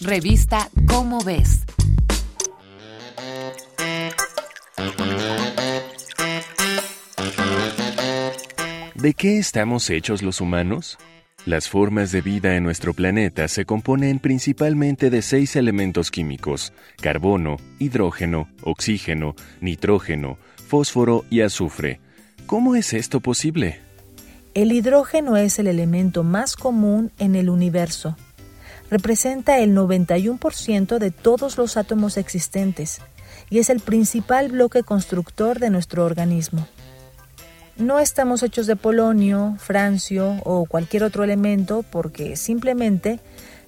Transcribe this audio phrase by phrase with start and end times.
[0.00, 1.64] Revista Cómo ves.
[8.94, 10.98] ¿De qué estamos hechos los humanos?
[11.46, 17.56] Las formas de vida en nuestro planeta se componen principalmente de seis elementos químicos, carbono,
[17.80, 20.38] hidrógeno, oxígeno, nitrógeno,
[20.68, 22.00] fósforo y azufre.
[22.46, 23.80] ¿Cómo es esto posible?
[24.54, 28.16] El hidrógeno es el elemento más común en el universo.
[28.90, 33.00] Representa el 91% de todos los átomos existentes
[33.50, 36.66] y es el principal bloque constructor de nuestro organismo.
[37.76, 43.20] No estamos hechos de polonio, francio o cualquier otro elemento porque simplemente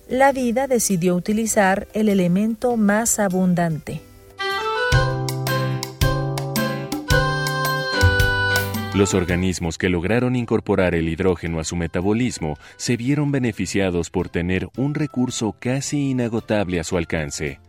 [0.09, 4.10] la vida decidió utilizar el elemento más abundante.
[8.95, 14.69] Los organismos que lograron incorporar el hidrógeno a su metabolismo se vieron beneficiados por tener
[14.77, 17.61] un recurso casi inagotable a su alcance.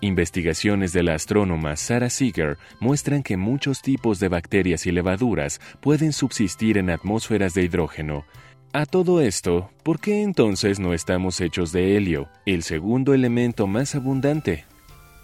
[0.00, 6.12] Investigaciones de la astrónoma Sarah Seeger muestran que muchos tipos de bacterias y levaduras pueden
[6.12, 8.24] subsistir en atmósferas de hidrógeno.
[8.72, 13.94] A todo esto, ¿por qué entonces no estamos hechos de helio, el segundo elemento más
[13.94, 14.64] abundante?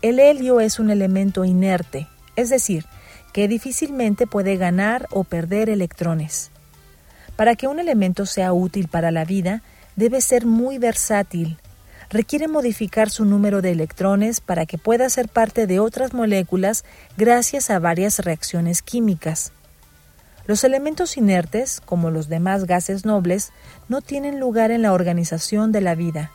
[0.03, 2.85] El helio es un elemento inerte, es decir,
[3.33, 6.51] que difícilmente puede ganar o perder electrones.
[7.37, 9.63] Para que un elemento sea útil para la vida,
[9.95, 11.59] debe ser muy versátil,
[12.11, 16.85] requiere modificar su número de electrones para que pueda ser parte de otras moléculas
[17.17, 19.53] gracias a varias reacciones químicas.
[20.47, 23.53] Los elementos inertes, como los demás gases nobles,
[23.89, 26.31] no tienen lugar en la organización de la vida.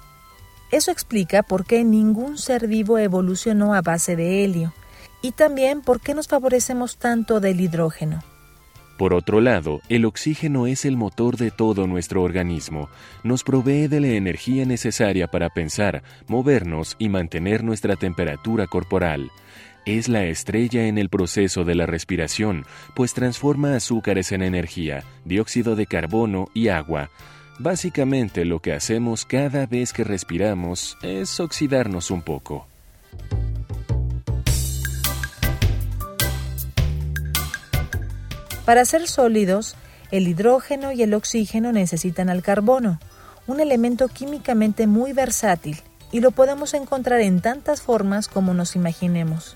[0.70, 4.74] Eso explica por qué ningún ser vivo evolucionó a base de helio,
[5.22, 8.24] y también por qué nos favorecemos tanto del hidrógeno.
[9.02, 12.88] Por otro lado, el oxígeno es el motor de todo nuestro organismo.
[13.24, 19.32] Nos provee de la energía necesaria para pensar, movernos y mantener nuestra temperatura corporal.
[19.88, 22.66] Es la estrella en el proceso de la respiración,
[22.96, 27.10] pues transforma azúcares en energía, dióxido de carbono y agua.
[27.58, 32.68] Básicamente lo que hacemos cada vez que respiramos es oxidarnos un poco.
[38.66, 39.76] Para ser sólidos,
[40.12, 43.00] el hidrógeno y el oxígeno necesitan al carbono,
[43.48, 45.78] un elemento químicamente muy versátil,
[46.12, 49.56] y lo podemos encontrar en tantas formas como nos imaginemos.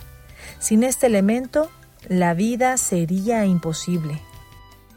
[0.60, 1.70] Sin este elemento,
[2.08, 4.20] la vida sería imposible.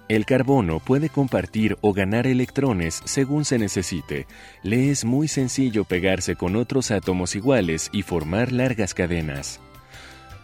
[0.09, 4.27] El carbono puede compartir o ganar electrones según se necesite.
[4.63, 9.61] Le es muy sencillo pegarse con otros átomos iguales y formar largas cadenas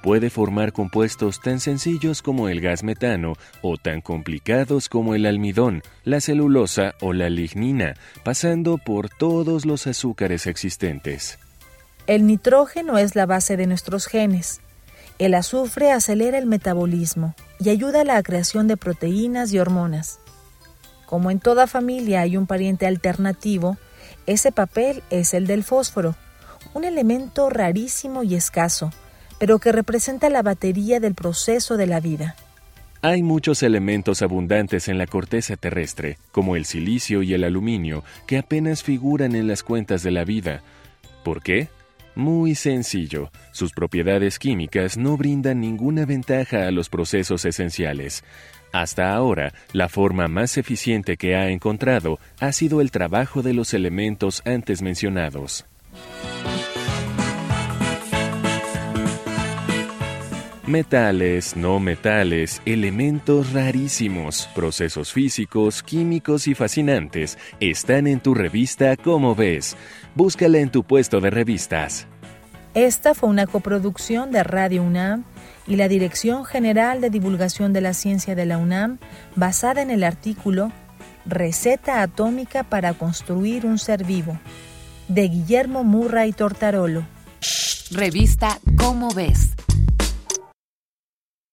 [0.04, 3.32] puede formar compuestos tan sencillos como el gas metano
[3.62, 9.86] o tan complicados como el almidón, la celulosa o la lignina, pasando por todos los
[9.86, 11.38] azúcares existentes.
[12.06, 14.60] El nitrógeno es la base de nuestros genes.
[15.18, 20.20] El azufre acelera el metabolismo y ayuda a la creación de proteínas y hormonas.
[21.06, 23.78] Como en toda familia hay un pariente alternativo,
[24.26, 26.14] ese papel es el del fósforo,
[26.74, 28.90] un elemento rarísimo y escaso,
[29.44, 32.34] pero que representa la batería del proceso de la vida.
[33.02, 38.38] Hay muchos elementos abundantes en la corteza terrestre, como el silicio y el aluminio, que
[38.38, 40.62] apenas figuran en las cuentas de la vida.
[41.24, 41.68] ¿Por qué?
[42.14, 48.24] Muy sencillo, sus propiedades químicas no brindan ninguna ventaja a los procesos esenciales.
[48.72, 53.74] Hasta ahora, la forma más eficiente que ha encontrado ha sido el trabajo de los
[53.74, 55.66] elementos antes mencionados.
[60.66, 69.34] Metales, no metales, elementos rarísimos, procesos físicos, químicos y fascinantes están en tu revista Como
[69.34, 69.76] ves.
[70.14, 72.06] Búscala en tu puesto de revistas.
[72.72, 75.24] Esta fue una coproducción de Radio UNAM
[75.66, 78.98] y la Dirección General de Divulgación de la Ciencia de la UNAM,
[79.36, 80.72] basada en el artículo
[81.26, 84.38] Receta atómica para construir un ser vivo,
[85.08, 87.06] de Guillermo Murray Tortarolo.
[87.90, 89.54] Revista Cómo ves